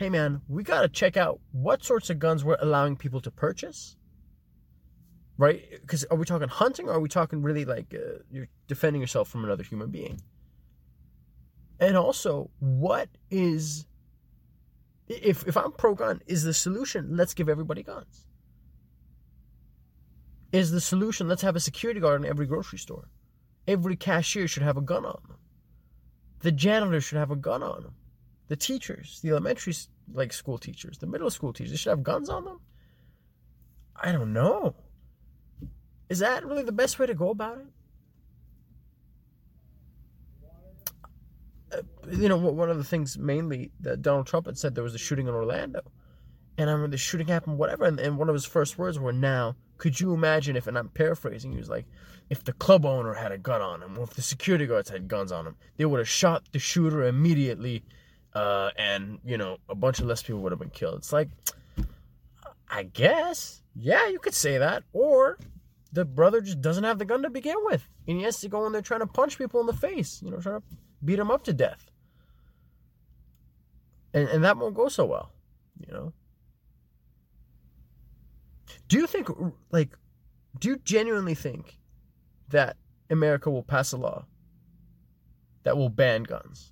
Hey 0.03 0.09
man, 0.09 0.41
we 0.49 0.65
gotta 0.65 0.89
check 0.89 1.17
out 1.17 1.39
what 1.53 1.85
sorts 1.85 2.11
of 2.11 2.19
guns 2.19 2.45
we're 2.45 2.57
allowing 2.59 2.97
people 2.97 3.21
to 3.21 3.31
purchase. 3.31 3.95
Right? 5.39 5.63
Because 5.81 6.03
are 6.07 6.17
we 6.17 6.25
talking 6.25 6.49
hunting 6.49 6.89
or 6.89 6.95
are 6.95 7.01
we 7.01 7.09
talking 7.09 7.41
really 7.41 7.65
like 7.65 7.95
uh, 7.95 8.19
you're 8.29 8.49
defending 8.67 9.01
yourself 9.01 9.29
from 9.29 9.45
another 9.45 9.63
human 9.63 9.91
being? 9.91 10.21
And 11.79 11.97
also, 11.97 12.51
what 12.59 13.11
is 13.31 13.87
if 15.07 15.47
if 15.47 15.57
I'm 15.57 15.71
pro 15.71 15.95
gun, 15.95 16.21
is 16.27 16.43
the 16.43 16.53
solution 16.53 17.17
let's 17.17 17.33
give 17.33 17.49
everybody 17.49 17.85
guns? 17.85 18.27
Is 20.51 20.73
the 20.73 20.81
solution 20.81 21.29
let's 21.29 21.43
have 21.43 21.55
a 21.55 21.61
security 21.61 22.01
guard 22.01 22.21
in 22.21 22.29
every 22.29 22.47
grocery 22.47 22.81
store? 22.81 23.09
Every 23.69 23.95
cashier 23.95 24.49
should 24.49 24.65
have 24.65 24.77
a 24.77 24.83
gun 24.83 25.07
on 25.07 25.23
them. 25.29 25.39
The 26.41 26.51
janitor 26.51 27.01
should 27.01 27.19
have 27.19 27.31
a 27.31 27.37
gun 27.37 27.63
on 27.63 27.85
them. 27.85 27.95
The 28.53 28.57
teachers, 28.57 29.19
the 29.23 29.31
elementary 29.31 29.73
like 30.13 30.31
school 30.31 30.59
teachers, 30.59 30.99
the 30.99 31.07
middle 31.07 31.31
school 31.31 31.55
teachers, 31.55 31.71
they 31.71 31.79
should 31.79 31.89
have 31.89 32.03
guns 32.03 32.29
on 32.29 32.45
them. 32.45 32.61
I 33.97 34.13
don't 34.13 34.35
know. 34.35 34.75
Is 36.11 36.19
that 36.19 36.45
really 36.45 36.63
the 36.63 36.71
best 36.71 36.99
way 36.99 37.07
to 37.07 37.15
go 37.15 37.31
about 37.31 37.63
it? 41.73 41.79
Uh, 41.79 41.81
you 42.11 42.29
know, 42.29 42.37
one 42.37 42.69
of 42.69 42.77
the 42.77 42.85
things 42.85 43.17
mainly 43.17 43.71
that 43.81 44.03
Donald 44.03 44.27
Trump 44.27 44.45
had 44.45 44.59
said 44.59 44.75
there 44.75 44.85
was 44.85 44.95
a 44.95 44.99
shooting 44.99 45.29
in 45.29 45.33
Orlando. 45.33 45.81
And 46.59 46.69
I 46.69 46.75
remember 46.75 46.91
the 46.95 46.99
shooting 46.99 47.29
happened, 47.29 47.57
whatever. 47.57 47.87
And, 47.87 47.99
and 47.99 48.19
one 48.19 48.29
of 48.29 48.35
his 48.35 48.45
first 48.45 48.77
words 48.77 48.99
were, 48.99 49.15
now, 49.15 49.57
could 49.79 49.99
you 49.99 50.13
imagine 50.13 50.57
if, 50.57 50.67
and 50.67 50.77
I'm 50.77 50.91
paraphrasing, 50.91 51.53
he 51.53 51.57
was 51.57 51.71
like, 51.71 51.87
if 52.29 52.45
the 52.45 52.53
club 52.53 52.85
owner 52.85 53.15
had 53.15 53.33
a 53.33 53.39
gun 53.39 53.63
on 53.63 53.83
him, 53.83 53.97
or 53.97 54.05
if 54.05 54.13
the 54.13 54.21
security 54.21 54.67
guards 54.67 54.91
had 54.91 55.09
guns 55.09 55.33
on 55.33 55.47
him, 55.47 55.57
they 55.79 55.87
would 55.87 56.01
have 56.01 56.09
shot 56.09 56.53
the 56.53 56.59
shooter 56.59 57.05
immediately, 57.05 57.83
uh, 58.35 58.71
and 58.77 59.19
you 59.25 59.37
know 59.37 59.59
a 59.69 59.75
bunch 59.75 60.01
of 60.01 60.07
less 60.07 60.23
people 60.23 60.41
would 60.41 60.53
have 60.53 60.59
been 60.59 60.71
killed. 60.71 60.99
It's 60.99 61.13
like, 61.13 61.29
I 62.69 62.85
guess, 62.85 63.63
yeah, 63.75 64.09
you 64.09 64.19
could 64.19 64.35
say 64.35 64.59
that, 64.59 64.85
or 64.93 65.39
the 65.93 66.05
brother 66.05 66.41
just 66.41 66.61
doesn't 66.61 66.85
have 66.85 66.99
the 66.99 67.05
gun 67.05 67.23
to 67.23 67.31
begin 67.31 67.57
with, 67.63 67.89
and 68.07 68.17
he 68.17 68.25
has 68.25 68.41
to 68.41 68.49
go 68.49 68.67
in 68.67 68.73
there 68.73 68.83
trying 68.83 69.01
to 69.01 69.07
punch 69.07 69.39
people 69.39 69.61
in 69.61 69.67
the 69.67 69.73
face, 69.73 70.21
you 70.23 70.31
know, 70.31 70.39
trying 70.39 70.61
to 70.61 70.67
beat 71.05 71.17
them 71.17 71.31
up 71.31 71.45
to 71.45 71.53
death, 71.53 71.91
and 74.15 74.29
and 74.29 74.45
that 74.45 74.57
won't 74.57 74.75
go 74.75 74.89
so 74.89 75.05
well, 75.05 75.33
you 75.87 75.93
know. 75.93 76.13
Do 78.89 78.99
you 78.99 79.07
think, 79.07 79.29
like, 79.71 79.97
do 80.59 80.69
you 80.69 80.77
genuinely 80.85 81.35
think 81.35 81.79
that 82.49 82.77
America 83.13 83.51
will 83.51 83.63
pass 83.63 83.93
a 83.93 83.97
law 83.97 84.25
that 85.65 85.77
will 85.77 85.91
ban 85.91 86.23
guns. 86.23 86.72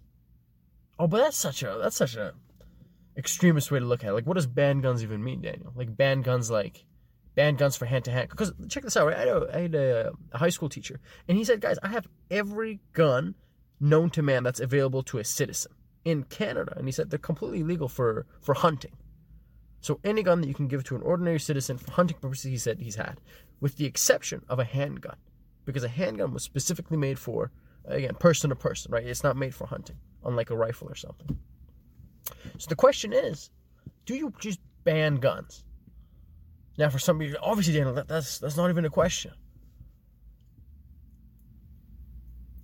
Oh, 1.01 1.07
but 1.07 1.17
that's 1.21 1.37
such 1.39 1.63
a 1.63 1.79
that's 1.81 1.97
such 1.97 2.15
a 2.15 2.35
extremist 3.17 3.71
way 3.71 3.79
to 3.79 3.87
look 3.87 4.05
at 4.05 4.11
it. 4.11 4.13
Like, 4.13 4.27
what 4.27 4.35
does 4.35 4.47
ban 4.47 4.83
guns 4.83 5.03
even 5.03 5.25
mean, 5.25 5.41
Daniel? 5.41 5.73
Like, 5.75 5.97
ban 5.97 6.21
guns 6.21 6.51
like 6.51 6.85
ban 7.35 7.57
guns 7.57 7.75
for 7.75 7.87
hand 7.87 8.05
to 8.05 8.11
hand. 8.11 8.29
Because 8.29 8.53
check 8.69 8.83
this 8.83 8.99
out, 8.99 9.07
right? 9.07 9.17
I 9.17 9.21
had, 9.21 9.63
had 9.63 9.75
a, 9.75 10.13
a 10.33 10.39
high 10.39 10.51
school 10.51 10.69
teacher, 10.69 11.01
and 11.27 11.39
he 11.39 11.45
said, 11.45 11.63
guys, 11.63 11.79
I 11.83 11.89
have 11.89 12.07
every 12.31 12.81
gun 12.93 13.35
known 13.81 14.11
to 14.11 14.21
man 14.21 14.43
that's 14.43 14.61
available 14.61 15.03
to 15.05 15.17
a 15.17 15.25
citizen 15.25 15.73
in 16.05 16.25
Canada, 16.25 16.75
and 16.77 16.87
he 16.87 16.93
said 16.93 17.09
they're 17.09 17.19
completely 17.19 17.63
legal 17.63 17.89
for 17.89 18.27
for 18.43 18.53
hunting. 18.53 18.93
So 19.81 20.01
any 20.05 20.23
gun 20.23 20.43
that 20.43 20.49
you 20.49 20.55
can 20.55 20.69
give 20.69 20.85
to 20.85 20.97
an 20.97 21.03
ordinary 21.03 21.41
citizen 21.41 21.79
for 21.79 21.93
hunting 21.93 22.19
purposes, 22.21 22.51
he 22.51 22.59
said 22.59 22.79
he's 22.79 22.97
had, 22.97 23.23
with 23.59 23.77
the 23.77 23.87
exception 23.87 24.43
of 24.51 24.59
a 24.59 24.65
handgun, 24.65 25.17
because 25.65 25.83
a 25.83 25.89
handgun 25.89 26.35
was 26.35 26.43
specifically 26.43 26.99
made 26.99 27.19
for 27.19 27.53
again 27.87 28.17
person 28.17 28.51
to 28.51 28.57
person, 28.57 28.93
right? 28.93 29.07
It's 29.07 29.25
not 29.25 29.39
made 29.39 29.55
for 29.55 29.67
hunting, 29.67 29.97
unlike 30.25 30.51
a 30.51 30.57
rifle 30.57 30.89
or 30.89 30.95
something. 30.95 31.39
So 32.59 32.69
the 32.69 32.77
question 32.77 33.13
is, 33.13 33.51
do 34.07 34.15
you 34.15 34.33
just 34.39 34.61
ban 34.85 35.17
guns? 35.17 35.65
Now, 36.79 36.89
for 36.89 36.99
some 36.99 37.19
people, 37.19 37.39
obviously, 37.43 37.75
Daniel, 37.75 37.95
that, 37.95 38.09
that's 38.09 38.39
that's 38.39 38.57
not 38.57 38.71
even 38.71 38.85
a 38.85 38.91
question. 38.91 39.33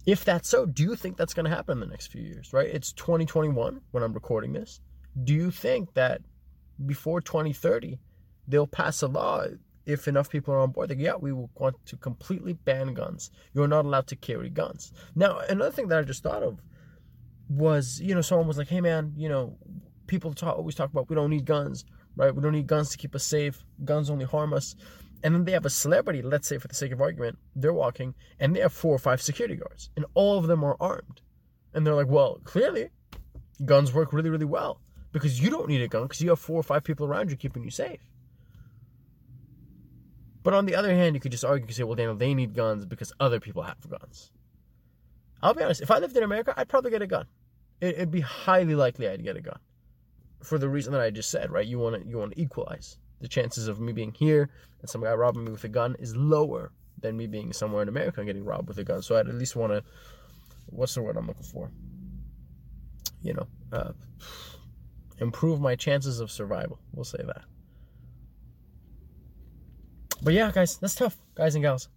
If 0.06 0.24
that's 0.24 0.48
so, 0.48 0.66
do 0.66 0.84
you 0.84 0.94
think 0.94 1.16
that's 1.16 1.34
going 1.34 1.44
to 1.44 1.50
happen 1.50 1.74
in 1.74 1.80
the 1.80 1.86
next 1.86 2.08
few 2.08 2.22
years? 2.22 2.52
Right? 2.52 2.68
It's 2.68 2.92
2021 2.92 3.80
when 3.90 4.02
I'm 4.02 4.12
recording 4.12 4.52
this. 4.52 4.80
Do 5.24 5.34
you 5.34 5.50
think 5.50 5.94
that 5.94 6.22
before 6.84 7.20
2030 7.20 7.98
they'll 8.48 8.66
pass 8.66 9.02
a 9.02 9.08
law 9.08 9.44
if 9.86 10.06
enough 10.06 10.30
people 10.30 10.54
are 10.54 10.60
on 10.60 10.70
board? 10.70 10.90
Like, 10.90 11.00
yeah, 11.00 11.16
we 11.16 11.32
will 11.32 11.50
want 11.56 11.76
to 11.86 11.96
completely 11.96 12.52
ban 12.52 12.94
guns. 12.94 13.30
You're 13.52 13.68
not 13.68 13.84
allowed 13.84 14.06
to 14.08 14.16
carry 14.16 14.48
guns. 14.48 14.92
Now, 15.14 15.40
another 15.48 15.72
thing 15.72 15.88
that 15.88 15.98
I 15.98 16.02
just 16.02 16.22
thought 16.22 16.42
of 16.42 16.60
was, 17.48 18.00
you 18.00 18.14
know, 18.14 18.20
someone 18.20 18.46
was 18.46 18.58
like, 18.58 18.68
"Hey, 18.68 18.80
man, 18.80 19.12
you 19.16 19.28
know, 19.28 19.56
people 20.06 20.32
talk, 20.32 20.56
always 20.56 20.74
talk 20.74 20.90
about 20.90 21.08
we 21.08 21.16
don't 21.16 21.30
need 21.30 21.44
guns, 21.44 21.84
right? 22.16 22.34
We 22.34 22.42
don't 22.42 22.52
need 22.52 22.66
guns 22.66 22.90
to 22.90 22.98
keep 22.98 23.14
us 23.14 23.24
safe. 23.24 23.64
Guns 23.84 24.10
only 24.10 24.24
harm 24.24 24.52
us." 24.52 24.76
And 25.22 25.34
then 25.34 25.44
they 25.44 25.52
have 25.52 25.64
a 25.64 25.70
celebrity, 25.70 26.22
let's 26.22 26.46
say 26.46 26.58
for 26.58 26.68
the 26.68 26.74
sake 26.74 26.92
of 26.92 27.00
argument, 27.00 27.38
they're 27.54 27.72
walking 27.72 28.14
and 28.38 28.54
they 28.54 28.60
have 28.60 28.72
four 28.72 28.94
or 28.94 28.98
five 28.98 29.22
security 29.22 29.56
guards, 29.56 29.90
and 29.96 30.04
all 30.14 30.38
of 30.38 30.46
them 30.46 30.62
are 30.62 30.76
armed. 30.80 31.20
And 31.72 31.86
they're 31.86 31.94
like, 31.94 32.08
"Well, 32.08 32.40
clearly, 32.44 32.90
guns 33.64 33.92
work 33.92 34.12
really, 34.12 34.30
really 34.30 34.44
well 34.44 34.80
because 35.12 35.40
you 35.40 35.50
don't 35.50 35.68
need 35.68 35.82
a 35.82 35.88
gun 35.88 36.02
because 36.02 36.20
you 36.20 36.30
have 36.30 36.40
four 36.40 36.58
or 36.58 36.62
five 36.62 36.84
people 36.84 37.06
around 37.06 37.30
you 37.30 37.36
keeping 37.36 37.64
you 37.64 37.70
safe." 37.70 38.00
But 40.46 40.54
on 40.54 40.64
the 40.64 40.76
other 40.76 40.94
hand, 40.94 41.16
you 41.16 41.20
could 41.20 41.32
just 41.32 41.44
argue, 41.44 41.66
could 41.66 41.74
say, 41.74 41.82
well, 41.82 41.96
Daniel, 41.96 42.14
they 42.14 42.32
need 42.32 42.54
guns 42.54 42.86
because 42.86 43.12
other 43.18 43.40
people 43.40 43.64
have 43.64 43.90
guns. 43.90 44.30
I'll 45.42 45.54
be 45.54 45.64
honest, 45.64 45.80
if 45.80 45.90
I 45.90 45.98
lived 45.98 46.16
in 46.16 46.22
America, 46.22 46.54
I'd 46.56 46.68
probably 46.68 46.92
get 46.92 47.02
a 47.02 47.06
gun. 47.08 47.26
It, 47.80 47.98
would 47.98 48.10
be 48.10 48.20
highly 48.20 48.74
likely 48.74 49.08
I'd 49.08 49.22
get 49.22 49.36
a 49.36 49.40
gun. 49.40 49.58
For 50.42 50.58
the 50.58 50.68
reason 50.68 50.92
that 50.92 51.02
I 51.02 51.10
just 51.10 51.30
said, 51.30 51.50
right? 51.50 51.66
You 51.66 51.78
want 51.78 52.02
to 52.02 52.08
you 52.08 52.18
want 52.18 52.32
to 52.34 52.40
equalize. 52.40 52.98
The 53.20 53.28
chances 53.28 53.66
of 53.68 53.80
me 53.80 53.92
being 53.92 54.12
here 54.12 54.50
and 54.80 54.90
some 54.90 55.02
guy 55.02 55.12
robbing 55.14 55.44
me 55.44 55.52
with 55.52 55.64
a 55.64 55.68
gun 55.68 55.96
is 55.98 56.14
lower 56.14 56.72
than 57.00 57.16
me 57.16 57.26
being 57.26 57.52
somewhere 57.52 57.82
in 57.82 57.88
America 57.88 58.20
and 58.20 58.26
getting 58.26 58.44
robbed 58.44 58.68
with 58.68 58.78
a 58.78 58.84
gun. 58.84 59.02
So 59.02 59.16
I'd 59.16 59.28
at 59.28 59.34
least 59.34 59.56
want 59.56 59.72
to 59.72 59.82
what's 60.66 60.94
the 60.94 61.02
word 61.02 61.16
I'm 61.16 61.26
looking 61.26 61.42
for? 61.42 61.70
You 63.22 63.34
know, 63.34 63.46
uh, 63.72 63.92
improve 65.18 65.60
my 65.60 65.74
chances 65.76 66.20
of 66.20 66.30
survival. 66.30 66.78
We'll 66.92 67.04
say 67.04 67.22
that. 67.26 67.42
But 70.22 70.34
yeah, 70.34 70.50
guys, 70.50 70.76
that's 70.76 70.94
tough, 70.94 71.16
guys 71.34 71.54
and 71.54 71.62
gals. 71.62 71.88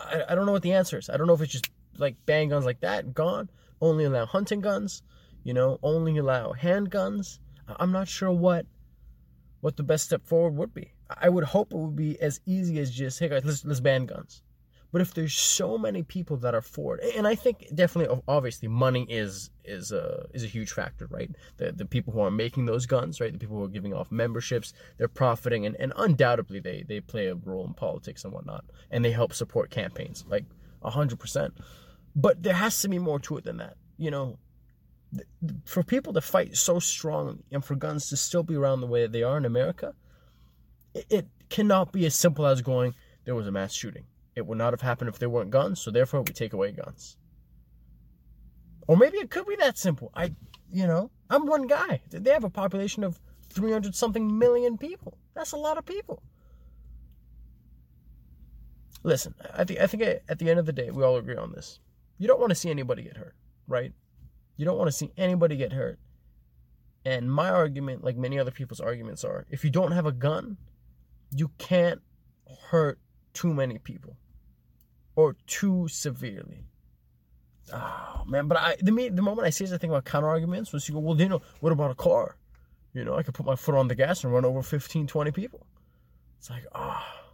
I, 0.00 0.24
I 0.30 0.34
don't 0.34 0.46
know 0.46 0.52
what 0.52 0.62
the 0.62 0.72
answer 0.72 0.98
is. 0.98 1.08
I 1.08 1.16
don't 1.16 1.26
know 1.26 1.34
if 1.34 1.40
it's 1.40 1.52
just 1.52 1.70
like 1.96 2.16
bang 2.26 2.48
guns 2.48 2.64
like 2.64 2.80
that 2.80 3.14
gone. 3.14 3.50
Only 3.80 4.04
allow 4.04 4.26
hunting 4.26 4.60
guns. 4.60 5.02
You 5.48 5.54
know, 5.54 5.78
only 5.82 6.18
allow 6.18 6.52
handguns. 6.52 7.38
I'm 7.66 7.90
not 7.90 8.06
sure 8.06 8.30
what 8.30 8.66
what 9.62 9.78
the 9.78 9.82
best 9.82 10.04
step 10.04 10.26
forward 10.26 10.54
would 10.56 10.74
be. 10.74 10.92
I 11.08 11.30
would 11.30 11.44
hope 11.44 11.72
it 11.72 11.78
would 11.78 11.96
be 11.96 12.20
as 12.20 12.38
easy 12.44 12.78
as 12.80 12.90
just 12.90 13.18
hey 13.18 13.30
guys, 13.30 13.46
let's 13.46 13.64
let's 13.64 13.80
ban 13.80 14.04
guns. 14.04 14.42
But 14.92 15.00
if 15.00 15.14
there's 15.14 15.32
so 15.32 15.78
many 15.78 16.02
people 16.02 16.36
that 16.36 16.54
are 16.54 16.60
for 16.60 16.98
it, 16.98 17.16
and 17.16 17.26
I 17.26 17.34
think 17.34 17.66
definitely, 17.74 18.20
obviously, 18.28 18.68
money 18.68 19.06
is 19.08 19.48
is 19.64 19.90
a 19.90 20.26
is 20.34 20.44
a 20.44 20.46
huge 20.46 20.70
factor, 20.70 21.06
right? 21.06 21.30
The 21.56 21.72
the 21.72 21.86
people 21.86 22.12
who 22.12 22.20
are 22.20 22.30
making 22.30 22.66
those 22.66 22.84
guns, 22.84 23.18
right? 23.18 23.32
The 23.32 23.38
people 23.38 23.56
who 23.56 23.64
are 23.64 23.68
giving 23.68 23.94
off 23.94 24.12
memberships, 24.12 24.74
they're 24.98 25.08
profiting, 25.08 25.64
and, 25.64 25.74
and 25.80 25.94
undoubtedly 25.96 26.60
they 26.60 26.84
they 26.86 27.00
play 27.00 27.28
a 27.28 27.34
role 27.34 27.66
in 27.66 27.72
politics 27.72 28.22
and 28.22 28.34
whatnot, 28.34 28.66
and 28.90 29.02
they 29.02 29.12
help 29.12 29.32
support 29.32 29.70
campaigns, 29.70 30.26
like 30.28 30.44
hundred 30.82 31.18
percent. 31.18 31.54
But 32.14 32.42
there 32.42 32.52
has 32.52 32.82
to 32.82 32.88
be 32.90 32.98
more 32.98 33.18
to 33.20 33.38
it 33.38 33.44
than 33.44 33.56
that, 33.56 33.78
you 33.96 34.10
know. 34.10 34.38
For 35.64 35.82
people 35.82 36.12
to 36.12 36.20
fight 36.20 36.56
so 36.56 36.78
strongly 36.78 37.44
and 37.50 37.64
for 37.64 37.74
guns 37.74 38.08
to 38.10 38.16
still 38.16 38.42
be 38.42 38.56
around 38.56 38.80
the 38.80 38.86
way 38.86 39.02
that 39.02 39.12
they 39.12 39.22
are 39.22 39.38
in 39.38 39.44
America, 39.44 39.94
it, 40.94 41.06
it 41.08 41.28
cannot 41.48 41.92
be 41.92 42.04
as 42.06 42.14
simple 42.14 42.46
as 42.46 42.60
going, 42.60 42.94
there 43.24 43.34
was 43.34 43.46
a 43.46 43.52
mass 43.52 43.72
shooting 43.72 44.04
it 44.38 44.46
would 44.46 44.56
not 44.56 44.72
have 44.72 44.80
happened 44.80 45.08
if 45.08 45.18
there 45.18 45.28
weren't 45.28 45.50
guns, 45.50 45.80
so 45.80 45.90
therefore 45.90 46.22
we 46.22 46.32
take 46.32 46.52
away 46.52 46.70
guns. 46.70 47.16
Or 48.86 48.96
maybe 48.96 49.18
it 49.18 49.30
could 49.30 49.46
be 49.46 49.56
that 49.56 49.76
simple. 49.76 50.12
I, 50.14 50.32
you 50.72 50.86
know, 50.86 51.10
I'm 51.28 51.44
one 51.44 51.66
guy. 51.66 52.00
They 52.08 52.30
have 52.30 52.44
a 52.44 52.50
population 52.50 53.02
of 53.02 53.20
300 53.50 53.96
something 53.96 54.38
million 54.38 54.78
people. 54.78 55.18
That's 55.34 55.52
a 55.52 55.56
lot 55.56 55.76
of 55.76 55.84
people. 55.84 56.22
Listen, 59.02 59.34
I 59.54 59.64
think 59.64 59.80
I 59.80 59.86
think 59.86 60.02
at 60.02 60.38
the 60.38 60.50
end 60.50 60.60
of 60.60 60.66
the 60.66 60.72
day, 60.72 60.90
we 60.90 61.02
all 61.02 61.16
agree 61.16 61.36
on 61.36 61.52
this. 61.52 61.80
You 62.18 62.28
don't 62.28 62.40
want 62.40 62.50
to 62.50 62.56
see 62.56 62.70
anybody 62.70 63.02
get 63.02 63.16
hurt, 63.16 63.34
right? 63.66 63.92
You 64.58 64.66
don't 64.66 64.76
want 64.76 64.88
to 64.88 64.92
see 64.92 65.12
anybody 65.16 65.56
get 65.56 65.72
hurt. 65.72 65.98
And 67.04 67.32
my 67.32 67.48
argument, 67.48 68.04
like 68.04 68.16
many 68.16 68.38
other 68.38 68.50
people's 68.50 68.80
arguments, 68.80 69.24
are 69.24 69.46
if 69.48 69.64
you 69.64 69.70
don't 69.70 69.92
have 69.92 70.04
a 70.04 70.12
gun, 70.12 70.58
you 71.34 71.52
can't 71.56 72.02
hurt 72.68 72.98
too 73.32 73.54
many 73.54 73.78
people 73.78 74.16
or 75.14 75.36
too 75.46 75.88
severely. 75.88 76.66
Oh 77.72 78.24
man, 78.26 78.48
but 78.48 78.58
I 78.58 78.76
the 78.82 78.90
the 79.10 79.22
moment 79.22 79.46
I 79.46 79.50
see 79.50 79.64
this, 79.64 79.72
I 79.72 79.78
think 79.78 79.92
about 79.92 80.04
counter 80.04 80.28
arguments. 80.28 80.72
Was 80.72 80.88
you 80.88 80.94
go, 80.94 81.00
well, 81.00 81.18
you 81.18 81.28
know, 81.28 81.42
what 81.60 81.72
about 81.72 81.92
a 81.92 81.94
car? 81.94 82.36
You 82.94 83.04
know, 83.04 83.14
I 83.14 83.22
could 83.22 83.34
put 83.34 83.46
my 83.46 83.54
foot 83.54 83.76
on 83.76 83.88
the 83.88 83.94
gas 83.94 84.24
and 84.24 84.32
run 84.32 84.44
over 84.44 84.62
15, 84.62 85.06
20 85.06 85.30
people. 85.30 85.66
It's 86.38 86.50
like, 86.50 86.64
ah, 86.74 87.06
oh. 87.06 87.30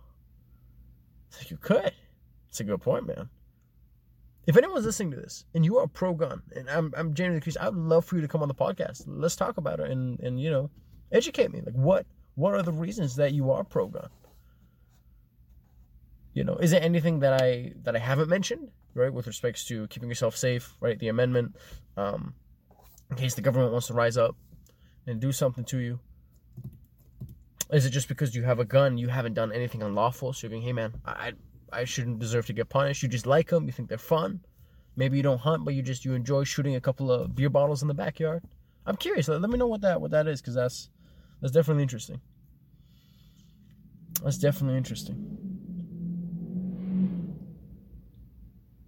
it's 1.28 1.38
like 1.38 1.50
you 1.50 1.56
could. 1.56 1.92
It's 2.48 2.60
a 2.60 2.64
good 2.64 2.80
point, 2.80 3.06
man. 3.06 3.30
If 4.46 4.56
anyone's 4.56 4.84
listening 4.84 5.12
to 5.12 5.16
this 5.16 5.44
and 5.54 5.64
you 5.64 5.78
are 5.78 5.86
pro 5.86 6.14
gun, 6.14 6.42
and 6.54 6.68
I'm 6.68 6.92
I'm 6.96 7.14
genuinely 7.14 7.40
curious, 7.40 7.56
I 7.58 7.68
would 7.68 7.78
love 7.78 8.04
for 8.04 8.16
you 8.16 8.22
to 8.22 8.28
come 8.28 8.42
on 8.42 8.48
the 8.48 8.54
podcast. 8.54 9.04
Let's 9.06 9.36
talk 9.36 9.56
about 9.56 9.80
it 9.80 9.90
and 9.90 10.20
and 10.20 10.40
you 10.40 10.50
know, 10.50 10.70
educate 11.12 11.52
me. 11.52 11.62
Like 11.64 11.74
what 11.74 12.06
what 12.34 12.54
are 12.54 12.62
the 12.62 12.72
reasons 12.72 13.16
that 13.16 13.32
you 13.32 13.50
are 13.52 13.64
pro 13.64 13.86
gun? 13.86 14.08
you 16.34 16.42
know, 16.42 16.56
is 16.56 16.72
there 16.72 16.82
anything 16.82 17.20
that 17.20 17.40
I 17.40 17.72
that 17.84 17.94
I 17.94 18.00
haven't 18.00 18.28
mentioned, 18.28 18.70
right, 18.92 19.12
with 19.12 19.26
respects 19.26 19.64
to 19.66 19.86
keeping 19.86 20.08
yourself 20.08 20.36
safe, 20.36 20.74
right? 20.80 20.98
The 20.98 21.08
amendment, 21.08 21.56
um, 21.96 22.34
in 23.10 23.16
case 23.16 23.34
the 23.34 23.40
government 23.40 23.72
wants 23.72 23.86
to 23.86 23.94
rise 23.94 24.16
up 24.16 24.36
and 25.06 25.20
do 25.20 25.30
something 25.30 25.64
to 25.66 25.78
you. 25.78 26.00
Is 27.72 27.86
it 27.86 27.90
just 27.90 28.08
because 28.08 28.34
you 28.34 28.42
have 28.42 28.58
a 28.58 28.64
gun, 28.64 28.98
you 28.98 29.08
haven't 29.08 29.34
done 29.34 29.52
anything 29.52 29.82
unlawful? 29.82 30.32
So 30.32 30.46
you're 30.46 30.50
going, 30.50 30.62
hey 30.62 30.72
man, 30.72 30.92
I 31.06 31.32
I 31.74 31.84
shouldn't 31.84 32.18
deserve 32.18 32.46
to 32.46 32.52
get 32.52 32.68
punished. 32.68 33.02
You 33.02 33.08
just 33.08 33.26
like 33.26 33.48
them, 33.48 33.66
you 33.66 33.72
think 33.72 33.88
they're 33.88 33.98
fun. 33.98 34.40
Maybe 34.96 35.16
you 35.16 35.22
don't 35.22 35.40
hunt, 35.40 35.64
but 35.64 35.74
you 35.74 35.82
just 35.82 36.04
you 36.04 36.14
enjoy 36.14 36.44
shooting 36.44 36.76
a 36.76 36.80
couple 36.80 37.10
of 37.10 37.34
beer 37.34 37.50
bottles 37.50 37.82
in 37.82 37.88
the 37.88 37.94
backyard. 37.94 38.42
I'm 38.86 38.96
curious. 38.96 39.28
Let, 39.28 39.40
me 39.40 39.58
know 39.58 39.66
what 39.66 39.80
that 39.80 40.00
what 40.00 40.12
that 40.12 40.28
is, 40.28 40.40
because 40.40 40.54
that's 40.54 40.90
that's 41.40 41.52
definitely 41.52 41.82
interesting. 41.82 42.20
That's 44.22 44.38
definitely 44.38 44.76
interesting. 44.76 45.44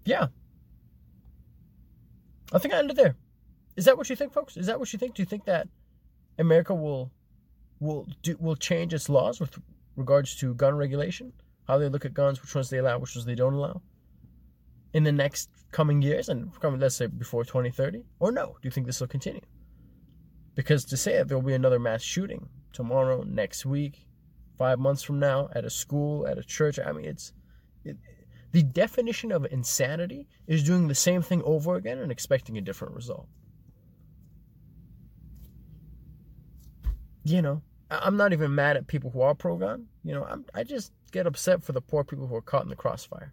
yeah. 0.07 0.29
I 2.53 2.59
think 2.59 2.73
I 2.73 2.79
ended 2.79 2.97
there. 2.97 3.17
Is 3.77 3.85
that 3.85 3.99
what 3.99 4.09
you 4.09 4.17
think, 4.17 4.33
folks? 4.33 4.57
Is 4.57 4.67
that 4.67 4.79
what 4.79 4.93
you 4.93 4.99
think? 4.99 5.15
Do 5.15 5.23
you 5.23 5.27
think 5.27 5.45
that 5.45 5.69
America 6.39 6.75
will 6.75 7.11
will 7.81 8.07
do 8.23 8.37
will 8.39 8.57
change 8.57 8.95
its 8.95 9.09
laws 9.09 9.41
with 9.41 9.59
regards 9.97 10.37
to 10.37 10.55
gun 10.55 10.77
regulation? 10.77 11.33
How 11.67 11.79
they 11.79 11.89
look 11.89 12.05
at 12.05 12.15
guns, 12.15 12.41
which 12.41 12.55
ones 12.55 12.71
they 12.71 12.79
allow, 12.79 12.99
which 12.99 13.15
ones 13.15 13.27
they 13.27 13.35
don't 13.35 13.55
allow? 13.55 13.83
In 14.93 15.03
the 15.03 15.13
next 15.13 15.51
coming 15.73 16.01
years 16.01 16.29
and 16.29 16.59
coming 16.61 16.81
let's 16.81 16.97
say 16.97 17.07
before 17.07 17.45
2030? 17.45 18.05
Or 18.21 18.33
no? 18.33 18.57
Do 18.63 18.67
you 18.67 18.71
think 18.71 18.87
this 18.87 19.01
will 19.01 19.09
continue? 19.09 19.41
Because 20.55 20.85
to 20.87 20.97
say 20.97 21.17
that 21.17 21.29
there 21.29 21.37
will 21.37 21.45
be 21.45 21.55
another 21.55 21.79
mass 21.79 22.03
shooting 22.03 22.49
tomorrow, 22.73 23.23
next 23.25 23.67
week, 23.67 24.07
five 24.57 24.79
months 24.79 25.03
from 25.03 25.19
now, 25.19 25.49
at 25.55 25.65
a 25.65 25.71
school, 25.71 26.27
at 26.27 26.39
a 26.39 26.43
church, 26.43 26.79
I 26.79 26.93
mean 26.93 27.05
it's 27.05 27.33
it, 27.85 27.97
the 28.53 28.63
definition 28.63 29.33
of 29.33 29.47
insanity 29.51 30.29
is 30.47 30.63
doing 30.63 30.89
the 30.89 30.95
same 30.95 31.21
thing 31.21 31.43
over 31.45 31.75
again 31.75 31.99
and 31.99 32.11
expecting 32.11 32.57
a 32.57 32.61
different 32.61 32.95
result. 32.95 33.29
You 37.25 37.43
know, 37.43 37.63
I'm 37.91 38.17
not 38.17 38.33
even 38.33 38.55
mad 38.55 38.77
at 38.77 38.87
people 38.87 39.11
who 39.11 39.21
are 39.21 39.35
pro 39.35 39.57
gun. 39.57 39.87
You 40.03 40.15
know, 40.15 40.25
I'm, 40.25 40.45
I 40.55 40.65
just 40.65 40.93
get 41.13 41.27
upset 41.27 41.63
for 41.63 41.73
the 41.73 41.81
poor 41.81 42.05
people 42.05 42.27
who 42.27 42.35
are 42.35 42.43
caught 42.43 42.65
in 42.65 42.69
the 42.69 42.77
crossfire. 42.77 43.33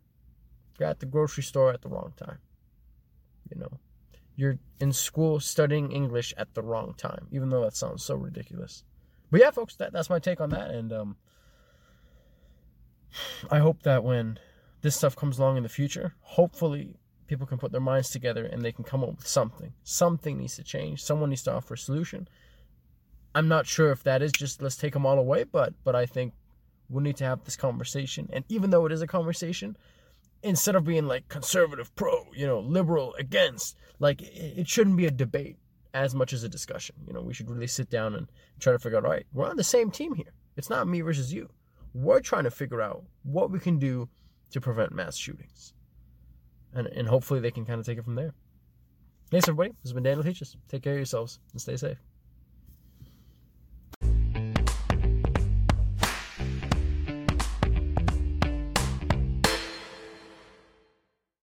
You're 0.79 0.89
at 0.89 1.00
the 1.00 1.05
grocery 1.05 1.43
store 1.43 1.74
at 1.74 1.81
the 1.81 1.89
wrong 1.89 2.13
time. 2.17 2.39
You 3.50 3.62
know, 3.62 3.79
you're 4.36 4.57
in 4.79 4.93
school 4.93 5.39
studying 5.39 5.91
English 5.91 6.33
at 6.38 6.53
the 6.53 6.62
wrong 6.62 6.93
time, 6.98 7.27
even 7.31 7.50
though 7.50 7.62
that 7.62 7.75
sounds 7.75 8.03
so 8.03 8.15
ridiculous. 8.15 8.83
But 9.31 9.41
yeah, 9.41 9.51
folks, 9.51 9.75
that, 9.75 9.93
that's 9.93 10.10
my 10.10 10.19
take 10.19 10.41
on 10.41 10.51
that. 10.51 10.72
And 10.72 10.93
um, 10.93 11.15
I 13.50 13.60
hope 13.60 13.83
that 13.83 14.03
when 14.03 14.39
this 14.81 14.95
stuff 14.95 15.15
comes 15.15 15.39
along 15.39 15.57
in 15.57 15.63
the 15.63 15.69
future, 15.69 16.13
hopefully 16.22 16.98
people 17.27 17.48
can 17.48 17.57
put 17.57 17.72
their 17.72 17.81
minds 17.81 18.10
together 18.10 18.45
and 18.45 18.62
they 18.62 18.72
can 18.72 18.83
come 18.83 19.03
up 19.03 19.10
with 19.10 19.27
something. 19.27 19.74
Something 19.83 20.38
needs 20.38 20.55
to 20.57 20.63
change. 20.63 21.01
Someone 21.01 21.29
needs 21.29 21.43
to 21.43 21.53
offer 21.53 21.74
a 21.74 21.77
solution. 21.77 22.27
I'm 23.35 23.47
not 23.47 23.65
sure 23.65 23.91
if 23.91 24.03
that 24.03 24.21
is 24.21 24.31
just 24.31 24.61
let's 24.61 24.75
take 24.75 24.93
them 24.93 25.05
all 25.05 25.17
away, 25.17 25.43
but 25.43 25.73
but 25.83 25.95
I 25.95 26.05
think 26.05 26.33
we 26.89 27.01
need 27.01 27.17
to 27.17 27.25
have 27.25 27.43
this 27.43 27.55
conversation. 27.55 28.29
And 28.31 28.45
even 28.49 28.69
though 28.69 28.85
it 28.85 28.91
is 28.91 29.01
a 29.01 29.07
conversation, 29.07 29.75
instead 30.43 30.75
of 30.75 30.83
being 30.83 31.07
like 31.07 31.27
conservative 31.29 31.93
pro, 31.95 32.27
you 32.35 32.45
know, 32.45 32.59
liberal 32.59 33.15
against, 33.15 33.77
like 33.99 34.21
it 34.21 34.67
shouldn't 34.67 34.97
be 34.97 35.05
a 35.05 35.11
debate 35.11 35.57
as 35.93 36.13
much 36.13 36.33
as 36.33 36.43
a 36.43 36.49
discussion. 36.49 36.95
You 37.07 37.13
know, 37.13 37.21
we 37.21 37.33
should 37.33 37.49
really 37.49 37.67
sit 37.67 37.89
down 37.89 38.15
and 38.15 38.27
try 38.59 38.73
to 38.73 38.79
figure 38.79 38.97
out, 38.97 39.05
all 39.05 39.11
right, 39.11 39.25
we're 39.33 39.49
on 39.49 39.57
the 39.57 39.63
same 39.63 39.91
team 39.91 40.13
here. 40.13 40.33
It's 40.57 40.69
not 40.69 40.87
me 40.87 41.01
versus 41.01 41.33
you. 41.33 41.49
We're 41.93 42.19
trying 42.19 42.43
to 42.43 42.51
figure 42.51 42.81
out 42.81 43.03
what 43.23 43.51
we 43.51 43.59
can 43.59 43.79
do 43.79 44.09
to 44.51 44.61
prevent 44.61 44.91
mass 44.91 45.15
shootings. 45.15 45.73
And, 46.73 46.87
and 46.87 47.07
hopefully 47.07 47.39
they 47.39 47.51
can 47.51 47.65
kind 47.65 47.79
of 47.79 47.85
take 47.85 47.99
it 47.99 48.03
from 48.03 48.15
there. 48.15 48.33
Thanks, 49.29 49.47
everybody. 49.47 49.69
This 49.69 49.89
has 49.89 49.93
been 49.93 50.03
Daniel 50.03 50.23
Teaches. 50.23 50.57
Take 50.67 50.83
care 50.83 50.93
of 50.93 50.99
yourselves 50.99 51.39
and 51.51 51.61
stay 51.61 51.77
safe. 51.77 51.97